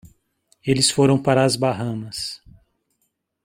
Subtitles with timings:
[0.65, 2.41] Eles foram para as Bahamas.